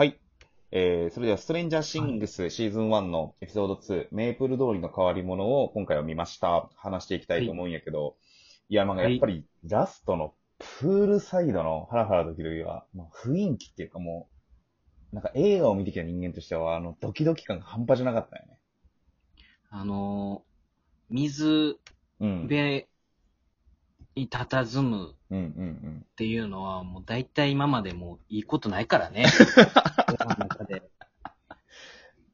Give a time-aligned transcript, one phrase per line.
[0.00, 0.18] はい。
[0.72, 6.70] えー、それでは、ストレンジャーシングスシーズン1のエピソード2、メープル通りの変わり者を今回は見ました。
[6.74, 8.16] 話していきたいと思うんやけど、
[8.70, 14.30] い、や、まあ、はいやっぱり、ラストのプールサイドのハラハラドキドキは、まあ、雰囲気っていうかも
[15.12, 18.58] う、なんか映画を見てきた人間としては、あの、ドキドキ感が半端じゃなかったよね。
[19.68, 21.78] あのー水
[22.20, 22.42] うん。
[22.44, 22.86] 辺
[24.16, 29.24] に佇むうんうんっていうのは、もう大体今までもういいことないからね。
[30.68, 30.82] で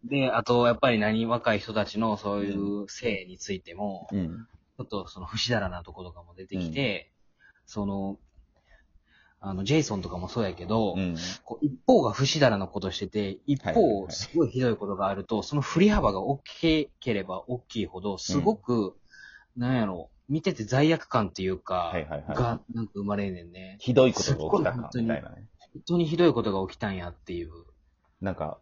[0.03, 4.19] で、あと、やっぱり何、若い人たちのそういう性についても、うん。
[4.19, 4.49] うん。
[4.77, 7.13] ちょっとその不死だらなところとかも出てきて、
[7.65, 8.19] その、
[9.41, 11.17] あの、ジェイソンとかもそうやけど、うん。
[11.45, 18.97] こう一方が不死だらなことしてて、一はいはいはい方、すごいひどいことがあると、その振り幅が大きければ大きいほど、すごく、
[19.57, 23.77] なんやろ、見てて罪悪感っていうか、はいはいはいが、なんか生まれんねんね。
[23.81, 25.47] ひどいことが起きたかみたいなね。
[25.75, 27.51] 本当にひどいことが起きたんやっていう。
[28.21, 28.59] なんか、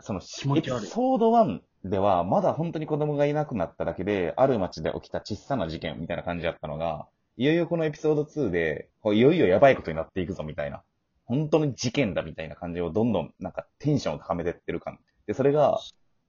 [0.00, 7.06] その、気持ち悪いエピソード1では、まだ本当に子供がいなくなっただけで、ある町で起きた小さな事件みたいな感じだったのが、
[7.36, 10.82] いよいよこのエピソード2で、こういよいよやばいことになっていくぞみたいな、
[11.24, 14.98] 本当に事件だみたいな感じをどんどんなんかテンションを高めてってる感。
[15.26, 15.78] で、それが、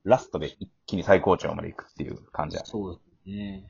[0.03, 2.69] ラストで一気に最高潮まで行くっていう感じだね。
[2.69, 3.67] そうですね。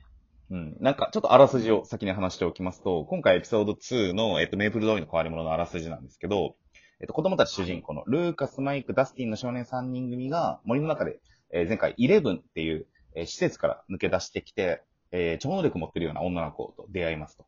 [0.50, 0.76] うん。
[0.80, 6.56] なんか、ちょっとあらすじを先に話しておきますと、今回エピソード2の、えっと、メープル通りの変わり者のあらすじなんですけど、
[7.00, 11.20] えっと、子供たち主人公のルーカス、マイク、ダスティンの少年3人組が森の中で、
[11.52, 14.82] えー前回、イレブンっていう、えー施設から抜け出してきて、
[15.12, 17.46] えー超能力持ってるような女の子と出会いますと。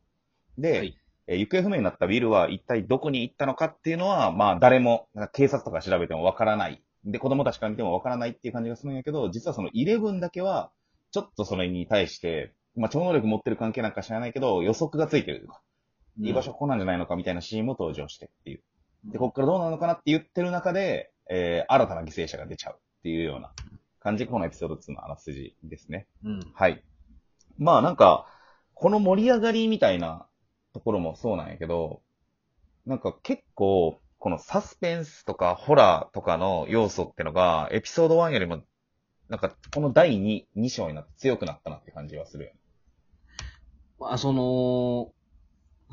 [0.59, 6.83] で、はいえー行方不明になったウィルは一体どこに行ったのかっていうのは、まあ、誰も、警察とか調べてもわからない。
[7.03, 10.71] で、子供たちから見てもわからないっていう感じがするんやけど、実はそのイレブンだけは、
[11.11, 15.61] ちょっとそれに対して、まあ、超能力持ってる関係なんか知らないけど、予測がついてるとか、
[16.19, 18.63] 居場所ここなんじゃないのかみたいなシーンも登場してっていう。
[19.05, 23.51] で、こっからどうなのかなって言ってる中で、えー、新たな犠牲者が出ちゃうっていうような
[23.99, 26.07] 感じがこのエピソード2のあらすじですね。
[26.23, 26.51] うん。
[26.53, 26.83] はい。
[27.57, 28.27] まあなんか、
[28.73, 30.27] この盛り上がりみたいな
[30.73, 32.01] ところもそうなんやけど、
[32.85, 38.61] なんか結構、このサスペンスとかホラーとかの要素ってのが、エピソード1よりも、
[39.29, 42.60] なんかこの第2、2章になって強くなったなって感じがするよね。
[44.01, 45.13] まあ、その、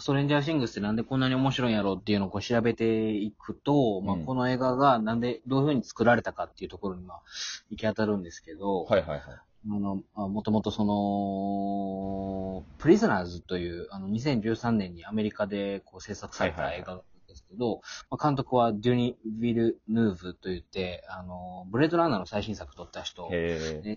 [0.01, 4.25] ストレンジャーシングスってなんでこんなに面白いんやろうっていうのをこう調べていくと、まあ、うん。
[4.25, 7.23] この映画がなんで、どういう風に作られたかっていうところに、まあ、
[7.71, 9.21] 行き当たるんですけど、はいはいはい。
[9.27, 23.29] あの、あもともとその、プリズナーズという、あの、2013年にアメリカでこう制作された映画なんですけど、まあ、監督はデュニ・ヴィル・ヌーブといって、あの、ブレードランナーの最新作撮った人、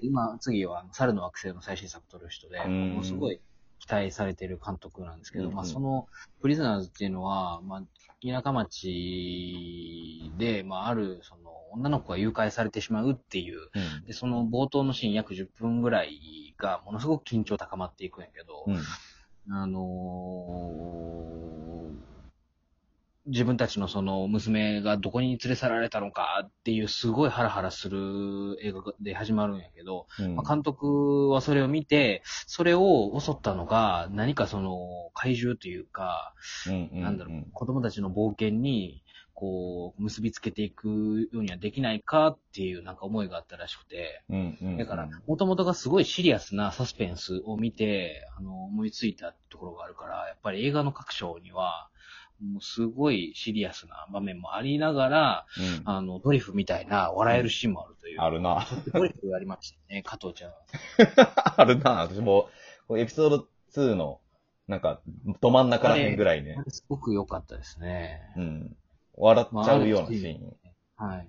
[0.01, 2.89] 今、次はあの猿の惑星の最新作撮る人で、うん。
[2.93, 3.39] ものすごい
[3.81, 6.07] 期待されている監督なんですけど、うんうんまあその
[6.41, 7.83] プリズナーズっていうのは、まあ
[8.23, 18.75] 田舎町で、まあある、その女の子が誘拐されてしまうっていう、ーで、その冒頭のシーン約10分ぐらいがものすごく緊張高まっていくんやけど、うん。
[18.75, 18.81] うん。
[19.53, 21.70] あのー
[23.31, 30.35] 自分たちのその娘がどこに連れ去られたのかっていうすごいハラハラする映画で始まるんやけど、うん。
[30.35, 36.33] まあ監督はそれを見て、それを襲ったのが何かその怪獣というか、
[36.67, 39.01] うんうんなんだろう、子供たちの冒険に
[39.33, 44.77] こう結びつけていくようにはできないかっていうなんか思いがあったらしくて、うんうん。
[44.77, 51.89] だから、もともとがすごいシリアスなサスペンスを見て、あの、思いついたところがあるから、やっぱり映画の各章には、
[52.41, 58.19] もうすごいシリアスな場面もありながら、うん、あの、ドリフみたいな笑えるシーンもあるという。
[58.19, 58.67] あるな。
[58.93, 60.51] ドリフやりましたね、加藤ちゃん。
[61.57, 62.01] あるな。
[62.01, 62.49] 私も、
[62.97, 64.19] エピソード2の、
[64.67, 65.01] なんか、
[65.39, 68.21] ど真ん中らへんぐらいねすごく良かったですね。
[68.37, 68.77] うん。
[69.15, 70.55] 笑っちゃうようなシーン。
[70.95, 71.27] はい。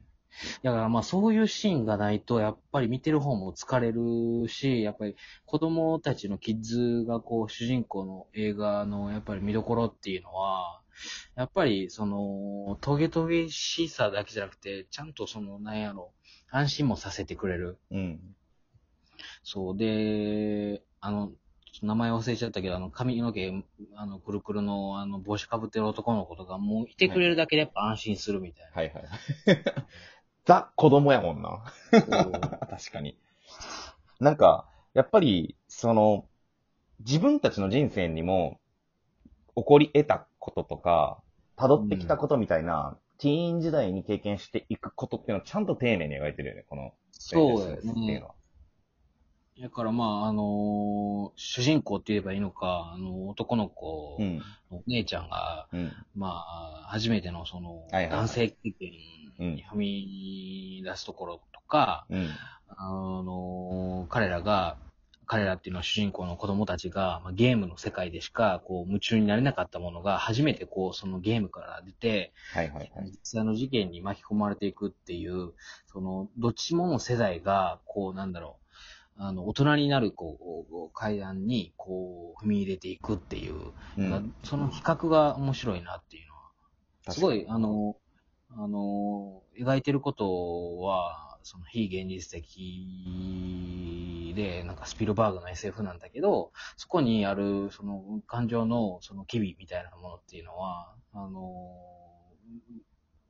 [0.63, 10.82] だからまあそういうシーンがないと、やっぱり見てる方も疲れるし、やっぱり子供たちのキッズがこう主人公の映画のやっぱり見どころっていうのは、
[11.35, 16.13] やっぱりそのトゲトゲしさだけじゃなくて、ちゃんとそのなんやろ、
[16.51, 17.79] 安心もさせてくれる。
[17.91, 18.21] うん。
[19.45, 21.33] そうで、あの、
[21.83, 23.65] 名前忘れちゃったけど、あの髪の毛、
[23.97, 28.73] あの、くるくるの、あの、帽子かぶってる男の子とか、もういてくれるだけでやっぱ安心するみたいな。
[28.73, 29.05] はいはい。
[30.45, 31.73] ザ、子供やもんな。
[32.69, 33.17] 確かに。
[34.21, 36.27] なんか、やっぱり、その、
[37.01, 38.61] 自分たちの人生にも、
[39.57, 41.23] 起こり得たこととか、
[41.57, 48.25] 辿ってきたことみたいな、ティーン時代に経験していくことっていうのをちゃんと丁寧に描いてるよね、この、そうだよスペースっていうね。
[49.61, 54.41] だからまあ、あのー主人公って言えばいいのか、あの、男の子うん。
[54.71, 55.93] の姉ちゃんが、うん。
[56.17, 58.91] まあ、初めてのその、男性経験
[59.39, 62.29] に踏み出すところとか、うん。
[62.69, 64.77] あの、彼らが、
[65.33, 73.07] 彼らっていうのは主人公の子供たちが、まあ、ゲームの世界でしか、こう、夢中になれなかったものが、初めてこう、そのゲームから出て、はいはいはい。
[73.07, 75.53] 実際の事件に巻き込まれていくっていう、
[75.87, 78.59] その、どっちもの世代が、こう、なんだろ
[79.19, 84.35] う、あの、大人になる、こう、階段に、こう、踏み入れていくっていう、うん。
[84.45, 86.43] その比較が面白いなっていうのは、
[87.15, 87.45] すごい。
[87.45, 87.97] い、あの、
[88.51, 92.59] あの、描いてることは、その非現実的
[94.35, 101.41] で、なんかスピルバーグの SF なんだけど、そこにある、その感情の、その機微みたいなものっていうのは、あの、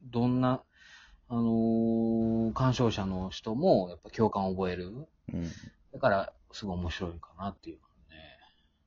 [0.03, 0.63] どんな、
[1.29, 4.89] あの、鑑賞者の人も、やっぱ共感を覚える。
[5.33, 5.51] うん。
[5.93, 7.83] だから、すごい面白いかなっていうね。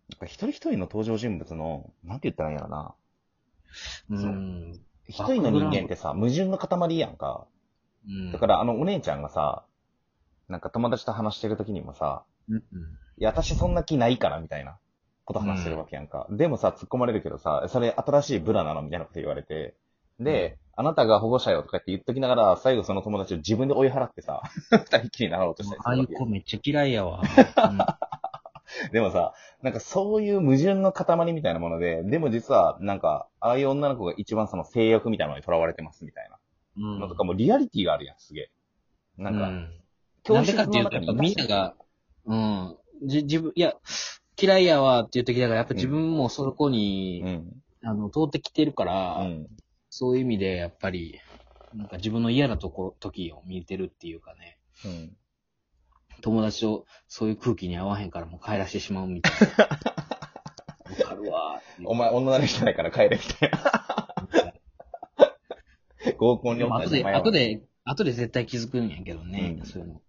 [0.10, 2.96] なんか一人一人の登場人物の、なんて言ったらいいんやろな。
[4.10, 4.16] う。
[4.16, 7.48] ん一人の人間ってさ、矛盾の塊やんか。
[8.08, 8.32] うん。
[8.32, 9.66] だからあのお姉ちゃんがさ、
[10.50, 12.64] なんか友達と話してる時にもさ、うん、うん。
[13.18, 14.78] いや、私そんな気ないから、みたいな
[15.26, 16.28] こと話してるわけやんか。
[16.30, 19.76] でもさ、突っ込まれるけどさ、それ新しいブラなのみたいなこと言われて。
[20.20, 26.08] で、あなたが保護者よとかって言っときながら、最後その友達を自分で追い払ってさ、 二人きりになろうとしたりすああいう。
[26.08, 27.22] 子めっちゃ嫌いやわ。
[27.22, 27.78] うん
[28.92, 36.38] でもさ、なんかそういう矛盾の塊みたいなもので、でも実は、なんか、ああいう女の子が一番その性欲みたいなのに囚われてますみたいな
[36.78, 38.52] うんのとかもリアリティがあるやん、すげえ。
[39.18, 39.82] なんか、うん
[40.26, 41.76] 教なんでかっていうと、みんなが、
[42.26, 43.76] うん、じ、自分、いや、
[44.42, 47.54] 嫌いやわっていう時だから、やっぱ自分もそこに、うん。
[47.84, 49.48] あの、通ってきてるから、うん。
[49.90, 51.22] そういう意味で、やっぱり、
[51.74, 55.16] なんか自分の嫌なとこ、時を見てるっていうかね、うん。
[56.22, 59.66] 友達とそういう空気に合わへんからもう帰らしてしまうみたいな。
[61.06, 64.56] わかるわーっていうお前女の人ないから帰れ、みたいな。
[66.18, 70.02] 合コンにでも後で、おったらお前は後で、後で絶対気づくんやけどね、うんそういうの。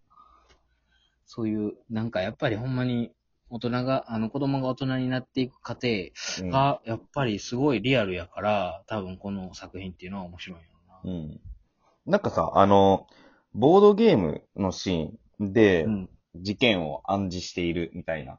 [1.26, 3.12] そういう、なんかやっぱりほんまに、
[3.48, 5.88] 大人が、あの子供が大人になっていく過程
[6.40, 10.64] うんが、やっぱりすごいリアルやから、多分この作品っていうのは面白いよ
[11.04, 11.10] な。
[11.10, 11.40] うん。
[12.06, 13.06] なんかさ、あの、
[13.54, 16.08] ボードゲームのシーンでう、ん。
[16.34, 18.38] 事件を暗示しているみたいな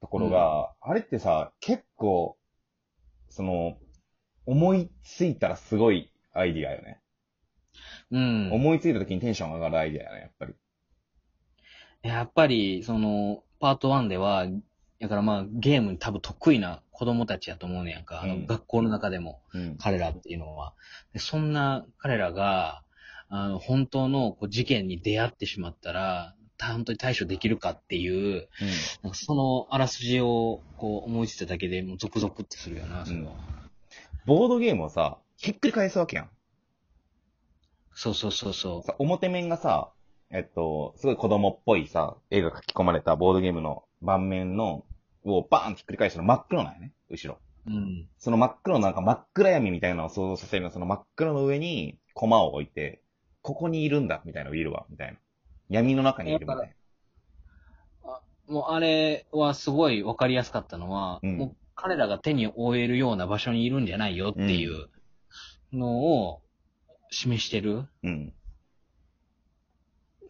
[0.00, 2.36] ところが、あれってさ、結構、
[3.28, 3.76] その、
[4.46, 7.00] 思いついたらすごいアイディアよね。
[8.10, 8.52] うん。
[8.52, 10.54] 思いついた時にテンション上がるアイディアよね、やっぱり。
[12.04, 14.46] やっぱり、その、パート1では、
[15.00, 18.22] だからまあ、ゲームに多分得意な子供たちやと思うねやんか。
[18.22, 19.76] あのうん学校の中でも、うん。
[19.78, 20.74] 彼らっていうのは。
[21.12, 22.82] でそんな彼らが、
[23.28, 28.48] あの、本当のこう事件に出会ってしまったら、た本当に対処できるかっていう、
[29.02, 33.32] なんかそのあらすじをこう思いついただけでもうゾクゾクってするよな、それは。
[34.26, 36.30] ボードゲームをさ、ひっくり返すわけやん。
[37.94, 39.93] そうそうそうそさ表面がさ、
[40.34, 44.84] えっと、すごい子供っぽいさ、絵が書き込まれたボードゲームの盤面の、
[45.24, 47.38] をバーンってひっくり返したの真っ黒なんやね、後ろ。
[47.66, 47.70] う。
[47.70, 48.08] うん。
[48.18, 53.00] その真っ黒のなんか真っ暗闇みたいなのを想像させるのその真っ黒の上にコマを置いて、
[53.42, 55.18] ここにいるんだ、みたいなのをいるわ、みたいな。
[55.68, 56.76] 闇の中にいるみたい
[58.48, 64.88] もうあれはすごいわかりやすかったのは、うんもう彼らが手に負えるような場所にいるんじゃないよっていう
[65.72, 66.40] のを
[67.10, 67.76] 示してる。
[67.76, 67.88] な。
[68.04, 68.32] うん。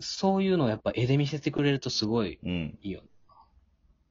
[0.00, 2.78] そういうのをやっぱ絵で見せてくれるとすごいうん。
[2.82, 3.02] いいよ。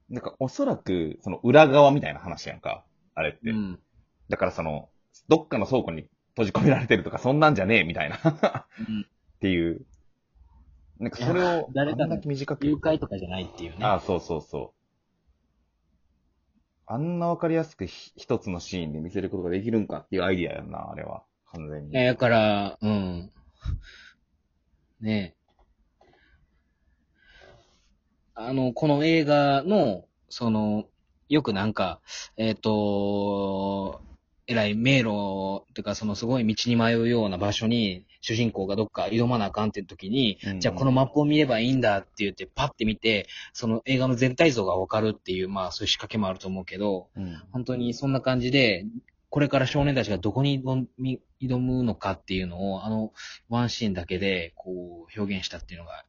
[0.08, 2.84] なんかおそらく、その裏側みたいな話やんか。
[3.14, 3.50] あれって。
[3.50, 3.80] うん。
[4.28, 4.88] だからその、
[5.28, 8.16] どっかの倉庫に閉じ込められてるとか、そんなんじゃねえ、みたいな。
[8.16, 8.20] っ
[8.80, 9.06] うん
[9.40, 9.84] ていう。
[10.98, 12.66] なんかそれを、誰かのあんだけ短く。
[12.66, 13.84] 誘拐とかじゃないっていうね。
[13.84, 14.84] ああ、そうそうそう。
[16.86, 21.24] あんなわかりやすくひ一つのシーンで見せることができるんかっていうアイディアやんな、あれは。
[21.52, 21.92] 完全に。
[21.92, 23.30] いや、だから、うん。
[25.00, 25.43] ねえ。
[28.34, 30.86] あの、この映画の、その、
[31.28, 32.00] よくなんか、
[32.36, 34.02] えっ、と、
[34.46, 47.42] えらい迷路、っていうか、そのすごい道に迷うような場所に、主人公がどっか挑まなあかんっていう時に、うんじゃあこのマップを見ればいいんだって言って、パッて見て、その映画の全体像がわかるっていう、まあそういう仕掛けもあると思うけど、うん。
[47.52, 48.86] 本当にそんな感じで、
[49.30, 53.12] これから少年たちがどこに挑むのかっていうのを、あの
[53.48, 56.04] ワンシーンだけで、こう、表現したっていうのが、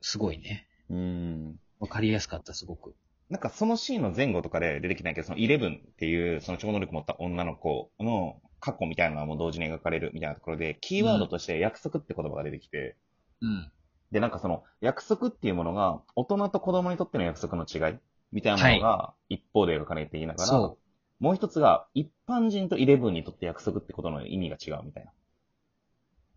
[0.00, 0.66] すごいね。
[0.92, 1.56] うん。
[1.80, 2.94] わかりやすかった、すごく。
[3.30, 12.96] なんかそのシーンの前後とかで出てきないけど、そのイレブンっていう、その超能力持った女の子の過去みたいなのも同時に描かれるみたいなところで、キーワードとして約束って言葉が出てきて、
[13.40, 13.72] うん。
[14.12, 17.98] で、なんかその、約束っていうものが、大人と子供にとっての約束の違い
[18.30, 20.78] みたいなものが、一方で描かれていながら、そ
[21.18, 25.12] もう一つが、一般人とイレブンにとって約束ってことの意味が違うみたいな。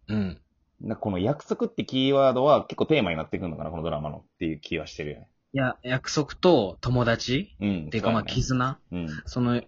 [0.08, 0.14] う。
[0.14, 0.42] うん。
[0.82, 5.30] なこの約束ってキーワードは結構テーマになってくるのかな、このドラマのっていう気はしてるよね。
[5.54, 7.86] いや、約束と友達うん。
[7.88, 9.08] っていうか、まあ、絆うん。
[9.26, 9.62] その、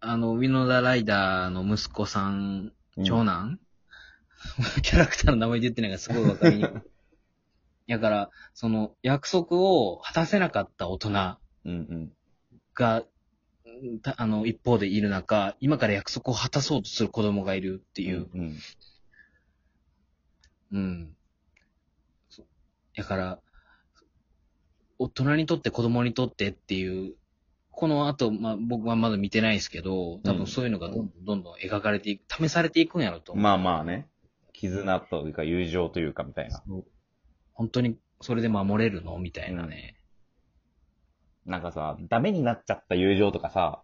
[0.00, 3.58] あの、ウィノダライダーの息子さん、うん長男、
[4.82, 6.76] キャラクターの名前で言ってないからすごいわかりにく
[7.86, 7.88] い。
[7.88, 12.12] だから、その、約束を果たせなかった大人うんうん。
[14.16, 18.28] あの、一方でいる中、今から約束を果たそうとする子供がいるっていう。
[18.34, 18.40] うん。
[18.40, 18.58] うん。
[22.28, 22.46] そう
[22.96, 23.38] だから、
[24.98, 27.14] 大人にとって子供にとってっていう、
[27.70, 33.34] この後、まあ僕はまだ見てないですけど、多分そういうのがどんどんどんどん描かれていく、試されていくんやろと。
[33.34, 34.08] まあまあね。
[34.52, 36.62] 絆というか友情というかみたいな。
[36.66, 36.84] そう
[37.54, 39.96] 本当にそれで守れるのみたいなね。
[41.44, 43.82] なんかさ、ダメになっちゃった友情とかさ、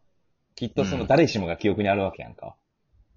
[0.54, 2.57] きっとそのうん誰しもが記憶にあるわけやんか。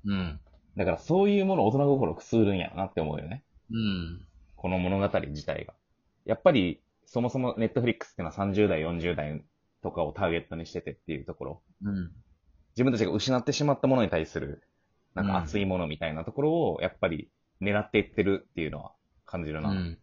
[0.05, 0.39] うん。
[0.77, 3.43] だからそういうものを大人心くすぐるんやなって思うよね。
[3.71, 4.25] うん。
[4.55, 5.73] この物語自体が。
[6.25, 9.43] やっぱり、そもそもネットフリックスっていうのは30代、40代
[9.81, 11.61] とかをターゲットにしててっていうところ。
[11.83, 12.11] うん。
[12.75, 14.63] 自分たちが失ってしまったものに対する、
[15.13, 17.29] なんか熱いものみたいなところを、やっぱり
[17.61, 18.93] 狙っていってるっていうのは
[19.25, 19.69] 感じるな。
[19.69, 19.97] うん。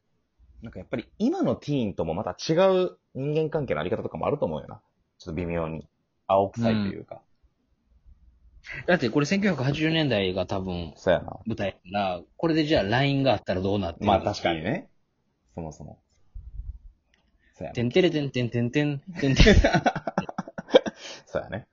[0.63, 4.81] なんかやっぱり今のティーンともまた違う人間関係のあり方とかもあると思うよな。
[5.19, 5.89] ちょっと微妙に。
[6.27, 7.23] 青臭いというか。
[8.87, 11.39] だってこれ1980年代が多分そうやな。
[11.47, 14.63] 舞台だから、これでじゃあ LINE があったらどうなってるまあ確かに。
[14.63, 14.89] ね。
[15.55, 15.99] そもそも。
[17.55, 17.75] そうやね。
[17.75, 19.55] てんてれてんてんてんてん、てんてん。
[21.27, 21.67] そうやね。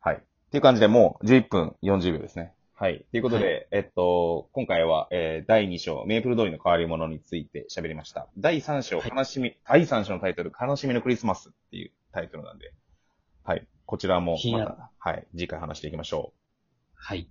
[0.00, 0.16] はい。
[0.16, 0.18] っ
[0.50, 2.52] ていう感じでもう11分40秒ですね。
[2.74, 3.06] はい。
[3.10, 8.28] ということで、えっと、今回は、えー第2章、メープル通りの変わり者について喋りました。
[8.36, 12.74] 第3章、はい悲しみ、第3章のタイトル、悲しみのクリスマスっていうタイトルなんで、
[13.44, 13.66] はい。
[13.86, 15.26] こちらもまた、はい。
[15.32, 16.40] 次回話していきましょう。
[16.94, 17.28] はい。